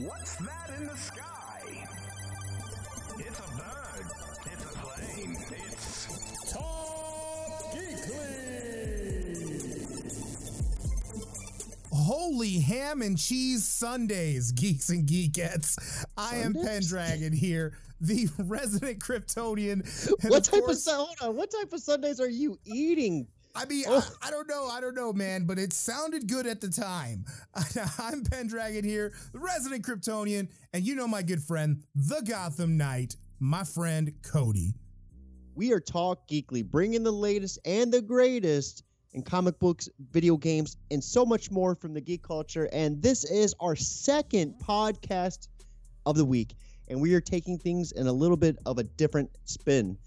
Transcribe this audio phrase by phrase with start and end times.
[0.00, 1.60] What's that in the sky?
[3.18, 4.06] It's a bird.
[4.46, 5.36] It's a plane.
[5.50, 8.78] It's Talk Geekly.
[11.92, 16.04] Holy ham and cheese Sundaes, geeks and geekettes.
[16.16, 19.84] I am Pendragon here, the resident Kryptonian.
[20.30, 21.36] What type of course- Sun- hold on?
[21.36, 23.26] What type of Sundaes are you eating?
[23.58, 24.08] I mean, Oh.
[24.22, 27.24] I, I don't know, I don't know, man, but it sounded good at the time.
[27.98, 33.16] I'm Pendragon here, the resident Kryptonian, and you know my good friend, the Gotham Knight,
[33.40, 34.74] my friend Cody.
[35.56, 38.84] We are Talk Geekly, bringing the latest and the greatest
[39.14, 42.68] in comic books, video games, and so much more from the geek culture.
[42.72, 45.48] And this is our second podcast
[46.06, 46.54] of the week,
[46.86, 49.98] and we are taking things in a little bit of a different spin.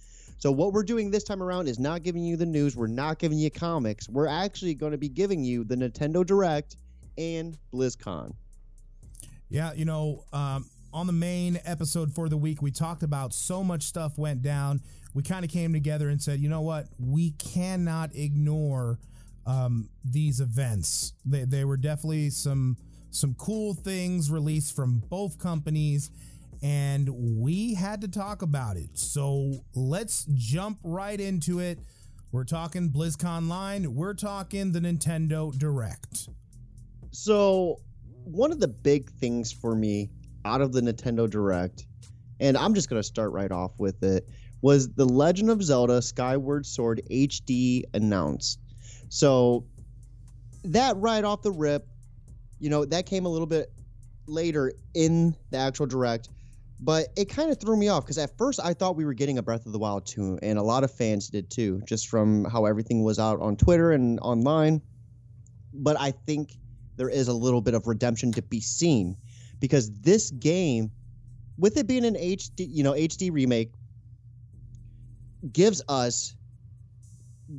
[0.42, 3.20] So, what we're doing this time around is not giving you the news, we're not
[3.20, 4.10] giving you comics.
[4.10, 6.78] We're actually going to be giving you the Nintendo Direct
[7.16, 8.34] and BlizzCon.
[9.50, 13.64] Yeah, you know, um, on the main episode for the week, we talked about so
[13.64, 14.82] much stuff went down.
[15.14, 16.88] We kind of came together and said, you know what?
[16.98, 18.98] We cannot ignore
[19.46, 21.14] um, these events.
[21.24, 22.78] They, they were definitely some
[23.12, 26.10] some cool things released from both companies,
[26.62, 28.98] and we had to talk about it.
[28.98, 31.80] So let's jump right into it.
[32.32, 33.88] We're talking BlizzConline.
[33.88, 36.30] We're talking the Nintendo Direct.
[37.12, 37.82] So,
[38.24, 40.10] one of the big things for me
[40.46, 41.86] out of the Nintendo Direct,
[42.40, 44.30] and I'm just going to start right off with it,
[44.62, 48.60] was the Legend of Zelda Skyward Sword HD announced.
[49.10, 49.66] So,
[50.64, 51.86] that right off the rip,
[52.60, 53.74] you know, that came a little bit
[54.26, 56.30] later in the actual Direct,
[56.82, 59.38] but it kind of threw me off because at first I thought we were getting
[59.38, 62.44] a Breath of the Wild 2, and a lot of fans did too, just from
[62.46, 64.82] how everything was out on Twitter and online.
[65.74, 66.58] But I think
[66.98, 69.16] there is a little bit of redemption to be seen
[69.60, 70.92] because this game
[71.58, 73.72] with it being an HD, you know, HD remake
[75.52, 76.36] gives us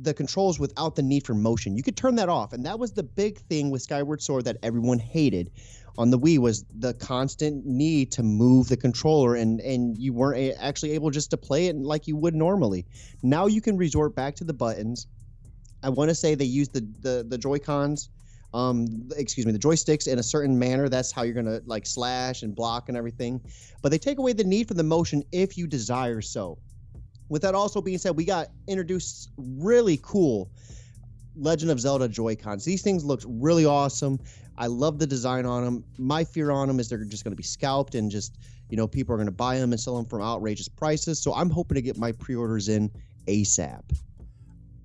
[0.01, 1.75] the controls without the need for motion.
[1.75, 4.57] You could turn that off and that was the big thing with Skyward Sword that
[4.63, 5.51] everyone hated
[5.97, 10.39] on the Wii was the constant need to move the controller and and you weren't
[10.39, 12.85] a- actually able just to play it like you would normally.
[13.21, 15.07] Now you can resort back to the buttons.
[15.83, 18.09] I want to say they use the the the Joy-Cons
[18.53, 22.43] um excuse me the joysticks in a certain manner that's how you're gonna like slash
[22.43, 23.41] and block and everything
[23.81, 26.59] but they take away the need for the motion if you desire so
[27.33, 30.51] with that also being said we got introduced really cool
[31.35, 32.63] legend of zelda joy-cons.
[32.63, 34.19] These things look really awesome.
[34.55, 37.35] I love the design on them my fear on them is they're just going to
[37.35, 38.37] be scalped and just
[38.69, 41.19] you know people are going to buy them and sell them for outrageous prices.
[41.19, 42.91] So i'm hoping to get my pre-orders in
[43.27, 43.81] asap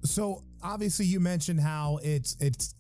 [0.04, 2.74] So obviously you mentioned how it's it's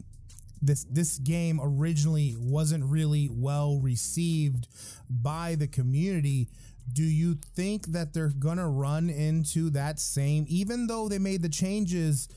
[0.62, 4.66] this this game originally wasn't really well received
[5.10, 6.48] by the community.
[6.92, 11.48] Do you think that they're gonna run into that same even though they made the
[11.48, 12.28] changes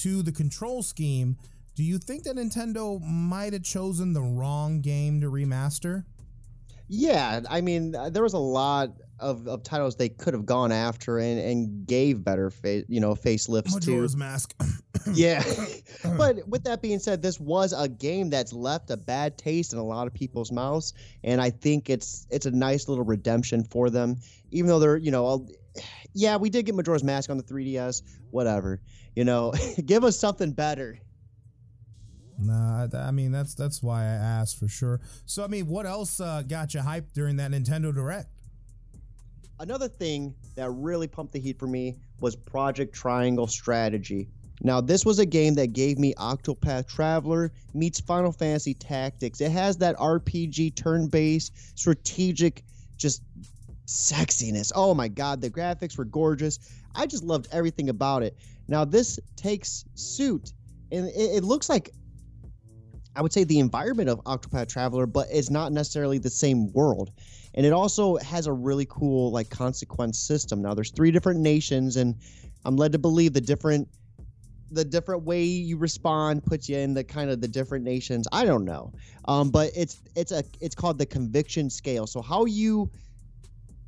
[0.00, 1.36] to the control scheme,
[1.74, 6.04] do you think that Nintendo might have chosen the wrong game to remaster?
[6.88, 10.72] Yeah, I mean, uh, there was a lot of, of titles they could have gone
[10.72, 13.90] after and, and gave better face, you know, facelifts to.
[13.90, 14.54] Majora's Mask.
[15.14, 15.42] Yeah,
[16.16, 19.78] but with that being said, this was a game that's left a bad taste in
[19.78, 23.90] a lot of people's mouths, and I think it's it's a nice little redemption for
[23.90, 24.16] them.
[24.50, 25.48] Even though they're, you know, all-
[26.14, 28.80] yeah, we did get Majora's Mask on the 3DS, whatever.
[29.16, 29.52] You know,
[29.84, 30.98] give us something better.
[32.38, 35.00] Nah, I- I mean that's that's why I asked for sure.
[35.26, 38.28] So I mean, what else uh, got you hyped during that Nintendo Direct?
[39.60, 44.28] Another thing that really pumped the heat for me was Project Triangle Strategy.
[44.64, 49.40] Now, this was a game that gave me Octopath Traveler meets Final Fantasy Tactics.
[49.40, 52.62] It has that RPG turn based strategic,
[52.96, 53.22] just
[53.86, 54.70] sexiness.
[54.74, 56.58] Oh my God, the graphics were gorgeous.
[56.94, 58.36] I just loved everything about it.
[58.68, 60.52] Now, this takes suit,
[60.92, 61.90] and it, it looks like
[63.14, 67.10] I would say the environment of Octopath Traveler, but it's not necessarily the same world
[67.54, 71.96] and it also has a really cool like consequence system now there's three different nations
[71.96, 72.16] and
[72.64, 73.88] i'm led to believe the different
[74.74, 78.44] the different way you respond puts you in the kind of the different nations i
[78.44, 78.92] don't know
[79.26, 82.90] um, but it's it's a it's called the conviction scale so how you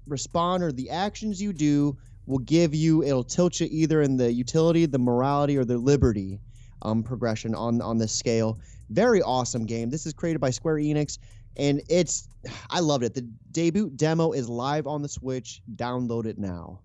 [0.07, 1.97] respond or the actions you do
[2.27, 6.39] will give you it'll tilt you either in the utility the morality or the liberty
[6.83, 8.59] um, progression on on this scale
[8.91, 11.19] very awesome game this is created by square enix
[11.57, 12.29] and it's
[12.71, 13.15] I loved it.
[13.15, 13.23] The
[13.53, 15.63] debut demo is live on the Switch.
[15.77, 16.81] Download it now.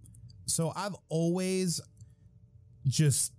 [0.45, 1.81] So I've always
[2.87, 3.33] just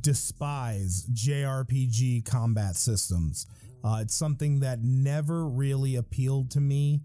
[0.00, 3.46] despise JRPG combat systems.
[3.82, 7.00] Uh, it's something that never really appealed to me.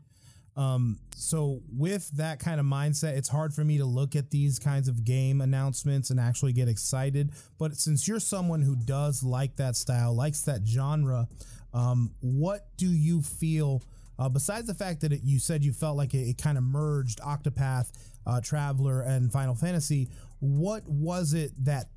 [0.56, 4.60] Um, so with that kind of mindset, it's hard for me to look at these
[4.60, 7.32] kinds of game announcements and actually get excited.
[7.58, 11.28] But since you're someone who does like that style, likes that genre,
[11.74, 13.84] um, what do you feel?
[14.18, 16.64] Uh, besides the fact that it, you said you felt like it, it kind of
[16.64, 17.92] merged Octopath
[18.26, 20.10] uh, Traveler and Final Fantasy,
[20.40, 21.88] what was it that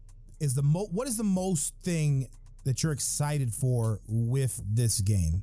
[0.42, 2.26] is the mo- what is the most thing
[2.64, 5.40] that you're excited for with this game?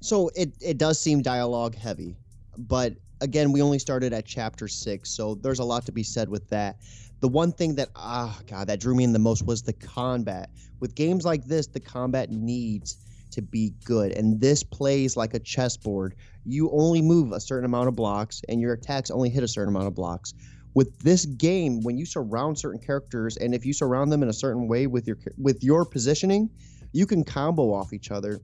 [0.00, 2.16] So it, it does seem dialogue heavy,
[2.56, 6.26] but again, we only started at chapter six, so there's a lot to be said
[6.30, 6.78] with that.
[7.20, 10.48] The one thing that ah god that drew me in the most was the combat.
[10.80, 12.96] With games like this, the combat needs
[13.32, 16.14] to be good, and this plays like a chessboard.
[16.46, 19.74] You only move a certain amount of blocks, and your attacks only hit a certain
[19.74, 20.32] amount of blocks.
[20.74, 24.32] With this game, when you surround certain characters, and if you surround them in a
[24.32, 26.50] certain way with your with your positioning,
[26.92, 28.40] you can combo off each other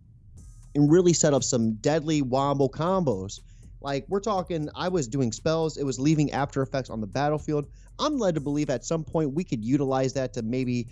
[0.74, 3.40] and really set up some deadly wombo combos.
[3.80, 5.76] Like we're talking, I was doing spells.
[5.76, 7.66] It was leaving after effects on the battlefield.
[7.98, 10.88] I'm led to believe at some point we could utilize that to maybe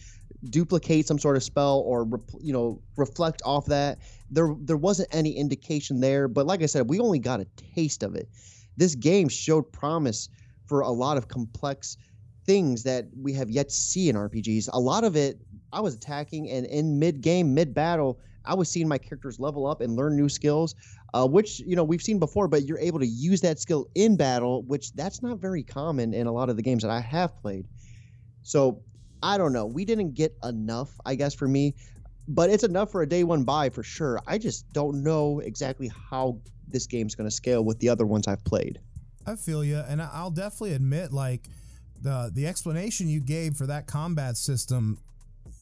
[0.51, 2.07] duplicate some sort of spell or
[2.41, 3.99] you know reflect off that.
[4.31, 8.03] There there wasn't any indication there, but like I said, we only got a taste
[8.03, 8.29] of it.
[8.77, 10.29] This game showed promise
[10.67, 11.97] for a lot of complex
[12.47, 14.69] things that we have yet to see in RPGs.
[14.73, 15.41] A lot of it
[15.73, 19.67] I was attacking and in mid game, mid battle, I was seeing my characters level
[19.67, 20.75] up and learn new skills,
[21.15, 22.49] uh, which you know we've seen before.
[22.49, 26.27] But you're able to use that skill in battle, which that's not very common in
[26.27, 27.67] a lot of the games that I have played.
[28.43, 28.83] So
[29.23, 29.67] I don't know.
[29.67, 31.75] We didn't get enough, I guess, for me,
[32.29, 34.21] but it's enough for a day one buy for sure.
[34.27, 38.29] I just don't know exactly how this game's going to scale with the other ones
[38.29, 38.81] I've played.
[39.27, 41.43] I feel you, and I'll definitely admit, like
[42.03, 44.99] the the explanation you gave for that combat system,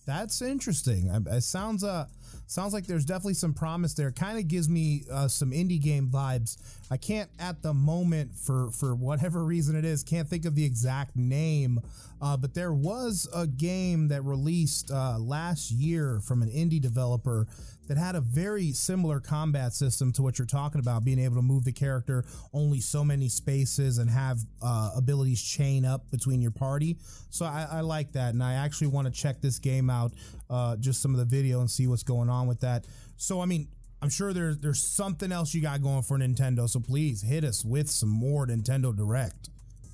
[0.06, 1.08] that's interesting.
[1.30, 2.06] It sounds uh
[2.46, 4.10] sounds like there's definitely some promise there.
[4.10, 6.56] Kind of gives me uh, some indie game vibes.
[6.90, 10.64] I can't at the moment for for whatever reason it is can't think of the
[10.64, 11.80] exact name,
[12.20, 17.46] uh, but there was a game that released uh, last year from an indie developer
[17.88, 21.42] that had a very similar combat system to what you're talking about, being able to
[21.42, 26.50] move the character only so many spaces and have uh, abilities chain up between your
[26.50, 26.96] party.
[27.30, 30.12] So I, I like that, and I actually want to check this game out,
[30.48, 32.86] uh, just some of the video and see what's going on with that.
[33.16, 33.68] So I mean,
[34.00, 36.68] I'm sure there's there's something else you got going for Nintendo.
[36.68, 39.48] So please hit us with some more Nintendo Direct.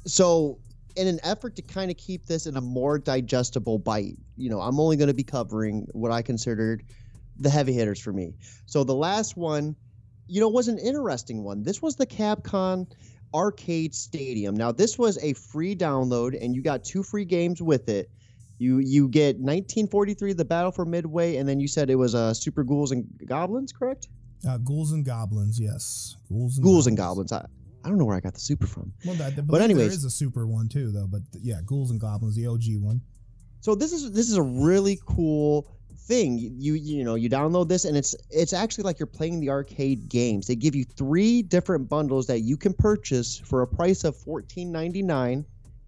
[0.06, 0.58] So
[0.96, 4.60] in an effort to kind of keep this in a more digestible bite, you know,
[4.60, 6.82] I'm only going to be covering what I considered
[7.38, 8.34] the heavy hitters for me.
[8.66, 9.76] So the last one,
[10.26, 11.62] you know, was an interesting one.
[11.62, 12.86] This was the Capcom
[13.34, 14.56] Arcade Stadium.
[14.56, 18.10] Now this was a free download, and you got two free games with it.
[18.58, 22.34] You you get 1943, The Battle for Midway, and then you said it was uh,
[22.34, 24.08] Super Ghouls and Goblins, correct?
[24.46, 26.16] Uh, ghouls and Goblins, yes.
[26.28, 26.86] Ghouls and Ghouls Goblins.
[26.86, 27.32] and Goblins.
[27.32, 27.46] I,
[27.84, 28.92] I don't know where I got the super from.
[29.04, 31.06] Well, that, but anyways, there is a super one too, though.
[31.06, 33.00] But yeah, Ghouls and Goblins, the OG one.
[33.60, 35.77] So this is this is a really cool
[36.08, 36.38] thing.
[36.38, 40.08] You you know you download this and it's it's actually like you're playing the arcade
[40.08, 40.46] games.
[40.46, 44.72] They give you three different bundles that you can purchase for a price of fourteen
[44.72, 45.44] ninety nine,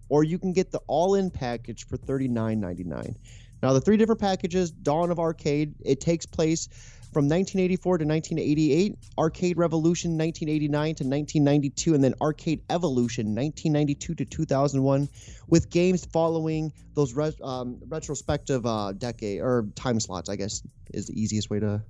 [0.07, 3.17] or you can get the all in package for thirty nine ninety nine.
[3.63, 5.73] Now the three different packages: Dawn of Arcade.
[5.83, 6.69] It takes place
[7.11, 14.25] from 1984 to 1988, Arcade Revolution 1989 to 1992, and then Arcade Evolution 1992 to
[14.25, 15.09] 2001,
[15.47, 20.29] with games following those res- um, retrospective uh, decade or time slots.
[20.29, 20.63] I guess
[20.93, 21.83] is the easiest way to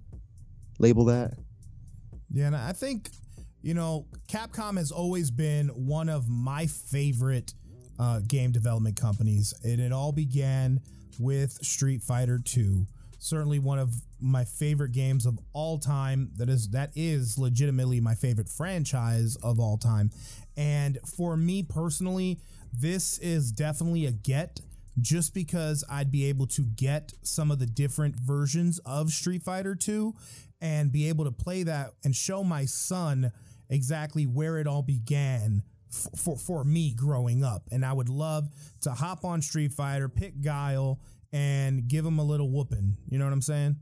[0.80, 1.34] label that.
[2.32, 3.10] Yeah, and I think
[3.62, 7.54] you know Capcom has always been one of my favorite
[8.00, 10.80] uh, game development companies, and it all began
[11.20, 12.88] with Street Fighter 2
[13.22, 18.13] certainly one of my favorite games of all time that is that is legitimately my
[18.13, 20.12] favorite franchise of all time
[20.56, 22.40] and for me personally
[22.74, 24.62] this is definitely a get
[25.00, 29.75] just because I'd be able to get some of the different versions of Street Fighter
[29.75, 30.13] 2
[30.60, 33.32] and be able to play that and show my son
[33.70, 35.63] exactly where it all began
[36.16, 37.63] for, for, me growing up.
[37.72, 38.48] And I would love
[38.82, 41.00] to hop on Street Fighter, pick Guile,
[41.34, 42.96] and give him a little whooping.
[43.10, 43.78] You know what I'm saying?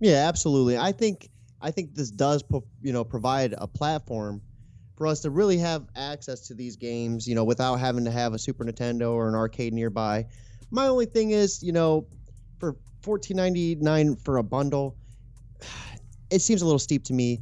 [0.00, 0.78] Yeah, absolutely.
[0.78, 1.28] I think
[1.60, 2.42] I think this does
[2.82, 4.40] you know provide a platform
[4.96, 8.34] for us to really have access to these games, you know, without having to have
[8.34, 10.26] a Super Nintendo or an arcade nearby.
[10.70, 12.06] My only thing is, you know,
[12.58, 14.96] for 14.99 for a bundle,
[16.30, 17.40] it seems a little steep to me.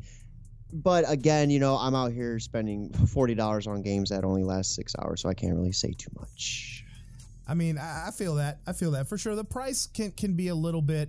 [0.72, 4.92] But again, you know, I'm out here spending $40 on games that only last 6
[5.00, 6.84] hours, so I can't really say too much.
[7.48, 8.60] I mean, I, feel that.
[8.68, 9.34] I feel that for sure.
[9.34, 11.08] The price can can be a little bit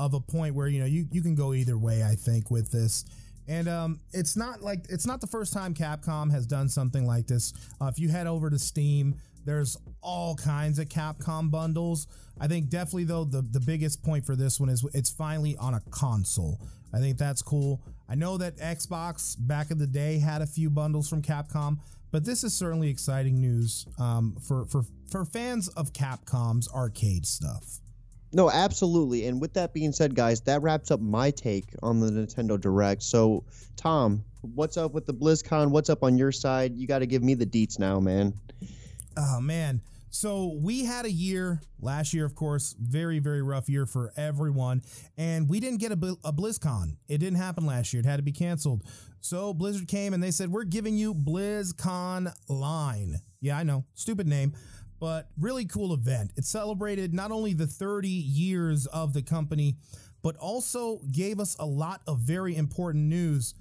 [0.00, 2.02] of a point where you know you you can go either way.
[2.02, 3.04] I think with this,
[3.46, 7.26] And um, it's not like it's not the first time Capcom has done something like
[7.26, 7.52] this.
[7.80, 9.14] Uh, if you head over to Steam,
[9.44, 12.06] there's all kinds of Capcom bundles.
[12.40, 15.74] I think definitely though the the biggest point for this one is it's finally on
[15.74, 16.60] a console.
[16.94, 17.82] I think that's cool.
[18.08, 21.78] I know that Xbox back in the day had a few bundles from Capcom,
[22.10, 27.80] but this is certainly exciting news um, for for for fans of Capcom's arcade stuff.
[28.32, 29.26] No, absolutely.
[29.26, 33.02] And with that being said, guys, that wraps up my take on the Nintendo Direct.
[33.02, 33.44] So,
[33.76, 35.70] Tom, what's up with the BlizzCon?
[35.70, 36.76] What's up on your side?
[36.76, 38.34] You got to give me the deets now, man.
[39.16, 39.82] Oh man.
[40.12, 44.82] So we had a year last year, of course, very very rough year for everyone,
[45.16, 46.96] and we didn't get a, a BlizzCon.
[47.08, 48.82] It didn't happen last year; it had to be canceled.
[49.20, 54.26] So Blizzard came and they said, "We're giving you BlizzCon Line." Yeah, I know, stupid
[54.26, 54.54] name,
[55.00, 56.30] but really cool event.
[56.36, 59.76] It celebrated not only the 30 years of the company,
[60.22, 63.54] but also gave us a lot of very important news.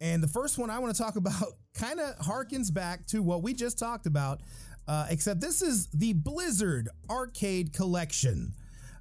[0.00, 3.42] And the first one I want to talk about kind of harkens back to what
[3.42, 4.40] we just talked about
[4.88, 8.54] uh, except this is the Blizzard Arcade Collection.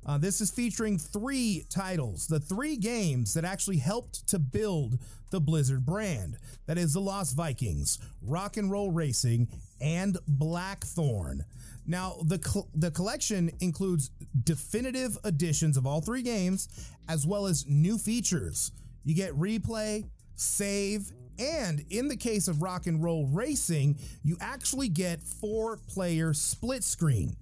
[0.05, 4.97] Uh, this is featuring three titles, the three games that actually helped to build
[5.29, 6.37] the Blizzard brand.
[6.65, 9.47] That is The Lost Vikings, Rock and Roll Racing,
[9.79, 11.45] and Blackthorne.
[11.85, 14.09] Now, the, cl- the collection includes
[14.43, 16.67] definitive editions of all three games,
[17.07, 18.71] as well as new features.
[19.03, 20.05] You get replay,
[20.35, 26.33] save, and in the case of rock and roll racing, you actually get four player
[26.33, 27.35] split screen.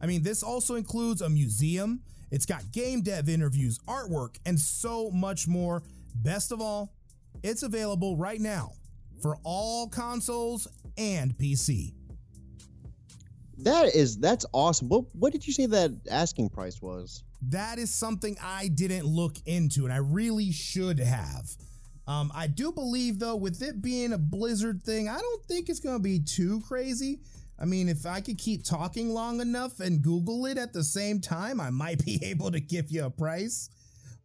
[0.00, 2.00] I mean, this also includes a museum,
[2.30, 5.82] it's got game dev interviews, artwork, and so much more.
[6.14, 6.92] Best of all,
[7.42, 8.72] it's available right now
[9.20, 11.94] for all consoles and PC.
[13.58, 14.88] That is that's awesome.
[14.88, 17.24] What what did you say that asking price was?
[17.42, 21.56] That is something I didn't look into and I really should have.
[22.06, 25.80] Um, I do believe though, with it being a Blizzard thing, I don't think it's
[25.80, 27.20] gonna be too crazy.
[27.60, 31.20] I mean, if I could keep talking long enough and Google it at the same
[31.20, 33.70] time, I might be able to give you a price.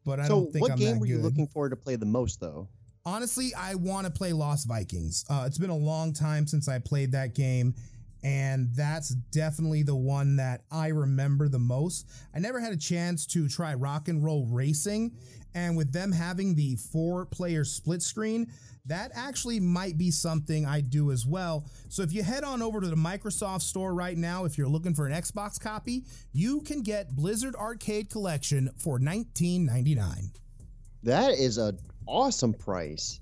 [0.06, 0.90] But I so don't think what I'm going to go.
[0.90, 1.24] What game were you good.
[1.24, 2.68] looking forward to play the most though?
[3.06, 5.26] Honestly, I want to play Lost Vikings.
[5.30, 7.76] Uh, it's been a long time since I played that game,
[8.24, 12.10] and that's definitely the one that I remember the most.
[12.34, 15.18] I never had a chance to try Rock and Roll Racing,
[15.54, 18.50] and with them having the four player split screen,
[18.86, 21.66] that actually might be something I do as well.
[21.90, 24.94] So if you head on over to the Microsoft store right now, if you're looking
[24.94, 30.32] for an Xbox copy, you can get Blizzard Arcade Collection for $19.99.
[31.04, 31.76] That is a
[32.08, 33.20] awesome price.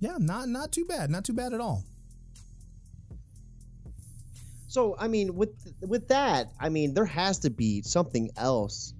[0.00, 1.84] Yeah, not not too bad, not too bad at all.
[4.68, 5.50] So I mean, with
[5.80, 8.92] with that, I mean, there has to be something else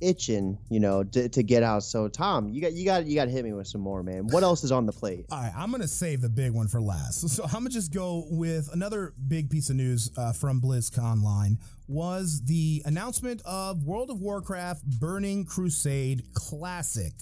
[0.00, 1.82] itching, you know, to, to get out.
[1.82, 4.26] So Tom, you got you got you got to hit me with some more, man.
[4.28, 5.26] What else is on the plate?
[5.30, 7.28] All right, I'm gonna save the big one for last.
[7.30, 12.42] So I'm gonna just go with another big piece of news uh, from BlizzConline was
[12.44, 17.12] the announcement of World of Warcraft Burning Crusade Classic.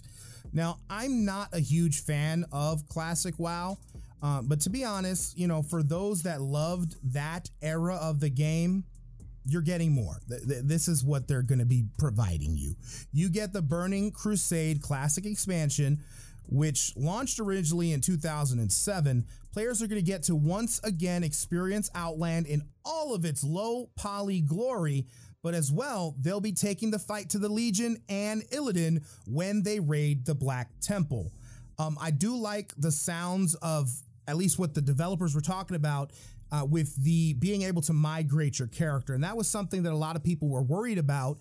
[0.53, 3.79] Now, I'm not a huge fan of Classic WoW,
[4.23, 8.31] uh, but to be honest, you know, for those that loved that era of the
[8.31, 8.85] game,
[9.49, 10.19] you're getting more.
[10.29, 12.75] Th- th- This is what they're going to be providing you.
[13.13, 16.01] You get the Burning Crusade Classic expansion,
[16.49, 19.27] which launched originally in 2007.
[19.53, 23.91] Players are going to get to once again experience Outland in all of its low
[23.97, 25.07] poly glory,
[25.43, 29.81] but as well, they'll be taking the fight to the Legion and Illidan when they
[29.81, 31.33] raid the Black Temple.
[31.79, 33.91] Um, I do like the sounds of
[34.27, 36.13] at least what the developers were talking about
[36.51, 39.97] uh, with the being able to migrate your character, and that was something that a
[39.97, 41.39] lot of people were worried about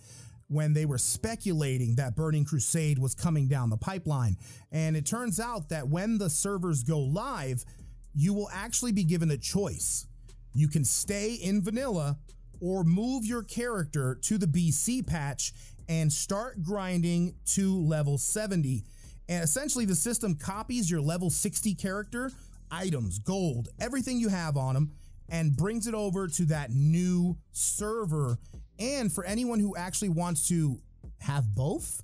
[0.49, 4.37] when they were speculating that Burning Crusade was coming down the pipeline.
[4.71, 7.65] And it turns out that when the servers go live,
[8.13, 10.07] you will actually be given a choice.
[10.53, 12.17] You can stay in vanilla
[12.61, 15.53] or move your character to the BC patch
[15.89, 18.83] and start grinding to level 70.
[19.29, 22.31] And essentially, the system copies your level 60 character,
[22.71, 24.91] items, gold, everything you have on them,
[25.29, 28.37] and brings it over to that new server.
[28.79, 30.79] And for anyone who actually wants to
[31.19, 32.01] have both,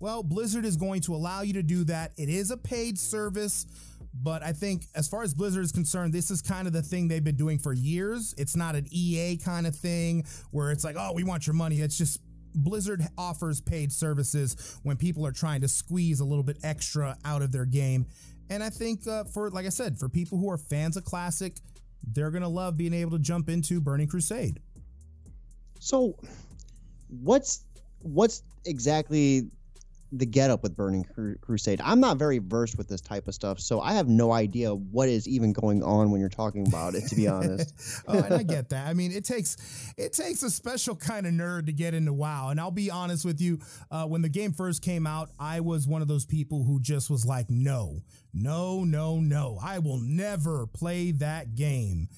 [0.00, 2.12] well, Blizzard is going to allow you to do that.
[2.16, 3.66] It is a paid service,
[4.12, 7.08] but I think as far as Blizzard is concerned, this is kind of the thing
[7.08, 8.34] they've been doing for years.
[8.36, 11.80] It's not an EA kind of thing where it's like, oh, we want your money.
[11.80, 12.20] It's just
[12.54, 17.42] Blizzard offers paid services when people are trying to squeeze a little bit extra out
[17.42, 18.06] of their game.
[18.50, 21.54] And I think uh, for, like I said, for people who are fans of Classic,
[22.12, 24.60] they're to love being able to jump into Burning Crusade.
[25.80, 26.16] So,
[27.08, 27.64] what's
[28.00, 29.50] what's exactly
[30.18, 31.80] the getup with Burning Cru- Crusade.
[31.82, 35.08] I'm not very versed with this type of stuff, so I have no idea what
[35.08, 37.08] is even going on when you're talking about it.
[37.08, 38.86] To be honest, oh, and I get that.
[38.86, 39.56] I mean, it takes
[39.96, 42.50] it takes a special kind of nerd to get into WoW.
[42.50, 43.58] And I'll be honest with you,
[43.90, 47.10] uh, when the game first came out, I was one of those people who just
[47.10, 48.02] was like, no,
[48.32, 52.08] no, no, no, I will never play that game.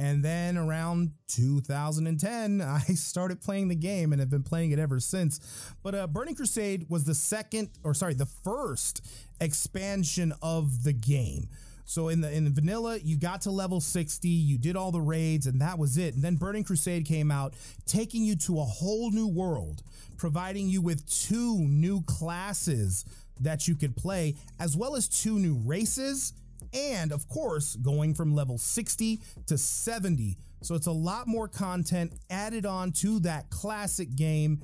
[0.00, 4.98] And then around 2010, I started playing the game and have been playing it ever
[4.98, 5.74] since.
[5.82, 9.04] But uh, Burning Crusade was the second, or sorry, the first
[9.42, 11.48] expansion of the game.
[11.84, 15.00] So in the in the vanilla, you got to level 60, you did all the
[15.00, 16.14] raids, and that was it.
[16.14, 17.52] And then Burning Crusade came out,
[17.84, 19.82] taking you to a whole new world,
[20.16, 23.04] providing you with two new classes
[23.40, 26.32] that you could play, as well as two new races
[26.72, 30.36] and of course, going from level 60 to 70.
[30.62, 34.62] So it's a lot more content added on to that classic game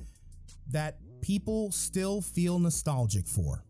[0.69, 3.63] that people still feel nostalgic for.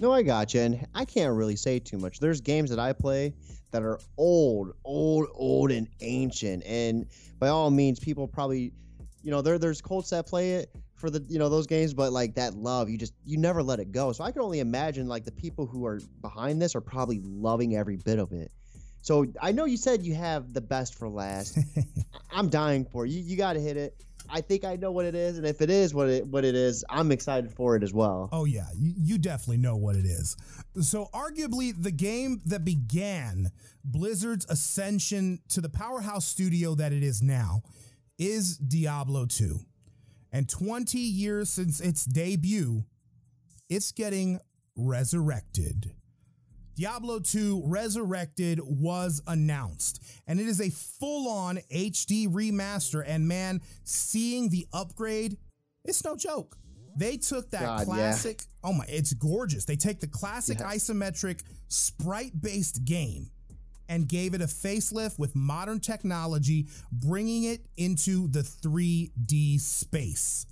[0.00, 2.20] No, I got you, and I can't really say too much.
[2.20, 3.34] There's games that I play
[3.72, 7.06] that are old, old, old, and ancient, and
[7.40, 8.72] by all means, people probably,
[9.22, 12.12] you know, there there's cults that play it for the you know those games but
[12.12, 14.12] like that love you just you never let it go.
[14.12, 17.76] So i can only imagine like the people who are behind this are probably loving
[17.76, 18.50] every bit of it.
[19.00, 21.58] So i know you said you have the best for last.
[22.30, 23.94] I'm dying for you you got to hit it.
[24.30, 26.54] I think i know what it is and if it is what it what it
[26.54, 28.28] is i'm excited for it as well.
[28.32, 28.66] Oh yeah.
[28.76, 30.36] You, you definitely know what it is.
[30.82, 33.50] So arguably the game that began
[33.84, 37.62] blizzard's ascension to the powerhouse studio that it is now
[38.18, 39.60] is diablo 2
[40.32, 42.84] and 20 years since its debut,
[43.68, 44.40] it's getting
[44.76, 45.92] resurrected.
[46.76, 53.02] Diablo 2 Resurrected was announced, and it is a full on HD remaster.
[53.04, 55.38] And man, seeing the upgrade,
[55.84, 56.56] it's no joke.
[56.96, 58.70] They took that God, classic, yeah.
[58.70, 59.64] oh my, it's gorgeous.
[59.64, 60.66] They take the classic yeah.
[60.66, 63.30] isometric sprite based game
[63.88, 70.46] and gave it a facelift with modern technology, bringing it into the 3D space.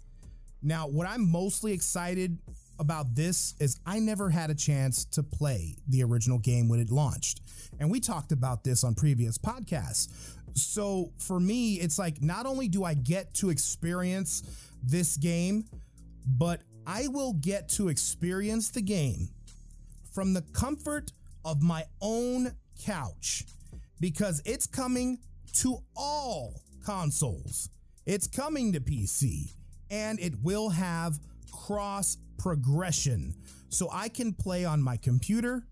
[0.63, 2.39] Now, what I'm mostly excited
[2.79, 6.91] about this is I never had a chance to play the original game when it
[6.91, 7.41] launched.
[7.79, 10.09] And we talked about this on previous podcasts.
[10.55, 14.43] So for me, it's like not only do I get to experience
[14.83, 15.65] this game,
[16.27, 19.29] but I will get to experience the game
[20.13, 21.13] from the comfort
[21.45, 22.53] of my own
[22.85, 23.45] couch
[24.01, 25.19] because it's coming
[25.55, 27.71] to all consoles.
[28.05, 29.53] It's coming to PC
[29.91, 31.19] and it will have
[31.51, 33.35] cross progression.
[33.69, 35.67] So I can play on my computer,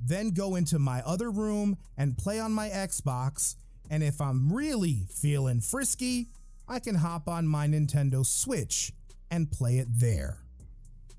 [0.00, 3.56] then go into my other room and play on my Xbox.
[3.90, 6.28] And if I'm really feeling frisky,
[6.68, 8.92] I can hop on my Nintendo Switch
[9.30, 10.38] and play it there.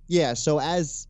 [0.07, 1.07] Yeah, so as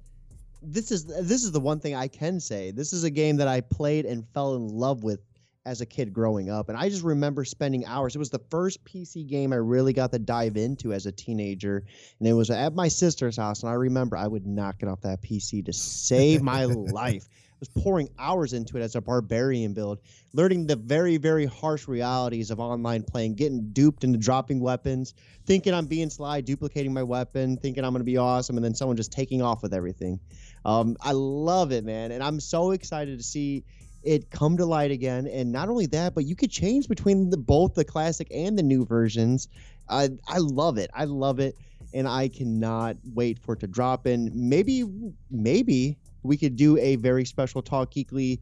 [0.61, 2.71] this is this is the one thing I can say.
[2.71, 5.21] This is a game that I played and fell in love with
[5.65, 6.69] as a kid growing up.
[6.69, 8.15] And I just remember spending hours.
[8.15, 11.83] It was the first PC game I really got to dive into as a teenager.
[12.19, 13.61] And it was at my sister's house.
[13.61, 17.27] And I remember I would knock it off that PC to save my life.
[17.59, 19.99] Was pouring hours into it as a barbarian build,
[20.33, 25.13] learning the very, very harsh realities of online playing, getting duped into dropping weapons,
[25.45, 28.73] thinking I'm being sly, duplicating my weapon, thinking I'm going to be awesome, and then
[28.73, 30.21] someone just taking off with everything.
[30.63, 33.65] Um, I love it, man, and I'm so excited to see
[34.03, 35.27] it come to light again.
[35.27, 38.63] And not only that, but you could change between the both the classic and the
[38.63, 39.47] new versions.
[39.89, 40.89] I I love it.
[40.93, 41.57] I love it,
[41.93, 44.05] and I cannot wait for it to drop.
[44.05, 44.85] And maybe
[45.29, 48.39] maybe we could do a very special Talk Geekly,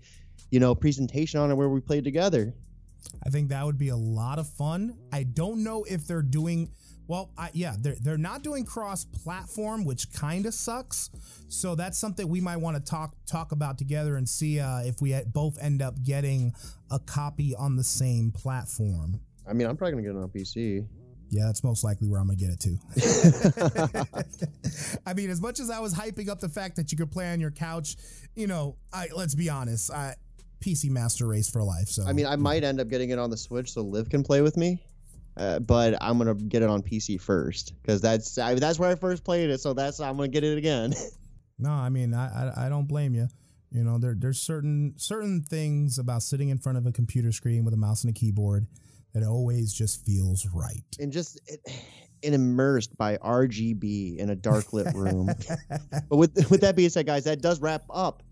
[0.52, 2.54] you know, presentation on it where we play together.
[3.26, 4.98] I think that would be a lot of fun.
[5.12, 6.70] I don't know if they're doing
[7.08, 11.10] well, I, yeah, they're they're not doing cross-platform, which kind of sucks.
[11.48, 15.02] So that's something we might want to talk talk about together and see uh, if
[15.02, 16.54] we both end up getting
[16.92, 19.22] a copy on the same platform.
[19.48, 20.86] I mean, I'm probably gonna get it on PC.
[21.30, 22.78] Yeah, that's most likely where I'm gonna get it too.
[25.06, 27.32] I mean, as much as I was hyping up the fact that you could play
[27.32, 27.98] on your couch,
[28.36, 30.16] you know, I let's be honest, I,
[30.62, 31.88] PC Master Race for life.
[31.88, 34.24] So I mean, I might end up getting it on the Switch so Liv can
[34.24, 34.82] play with me.
[35.36, 38.96] Uh, but I'm gonna get it on PC first because that's I, that's where I
[38.96, 39.60] first played it.
[39.60, 40.94] So that's I'm gonna get it again.
[41.60, 43.28] no, I mean I, I, I don't blame you.
[43.70, 47.66] You know there there's certain certain things about sitting in front of a computer screen
[47.66, 48.66] with a mouse and a keyboard
[49.17, 50.84] that always just feels right.
[50.99, 51.60] And just it,
[52.23, 55.30] and immersed by RGB in a dark lit room.
[56.10, 58.23] but with with that being said, guys, that does wrap up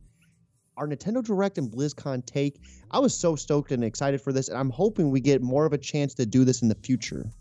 [0.78, 2.60] our Nintendo Direct and BlizzCon take.
[2.92, 5.74] I was so stoked and excited for this, and I'm hoping we get more of
[5.74, 7.32] a chance to do this in the future.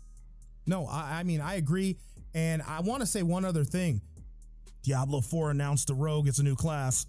[0.65, 1.97] No, I, I mean I agree,
[2.33, 4.01] and I want to say one other thing.
[4.83, 7.07] Diablo 4 announced the rogue as a new class.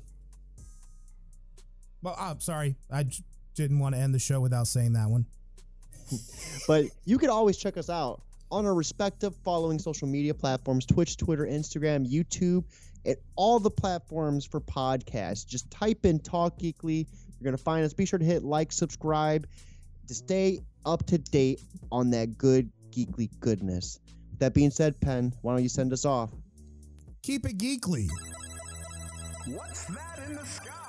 [2.02, 2.76] Well, I'm sorry.
[2.90, 3.22] I j-
[3.54, 5.26] didn't want to end the show without saying that one.
[6.66, 11.16] But you can always check us out on our respective following social media platforms Twitch,
[11.16, 12.64] Twitter, Instagram, YouTube,
[13.04, 15.46] and all the platforms for podcasts.
[15.46, 17.06] Just type in Talk Geekly.
[17.06, 17.92] You're going to find us.
[17.92, 19.46] Be sure to hit like, subscribe
[20.08, 21.60] to stay up to date
[21.92, 24.00] on that good geekly goodness.
[24.30, 26.30] With that being said, Penn, why don't you send us off?
[27.22, 28.08] Keep it geekly.
[29.46, 30.85] What's that in the sky?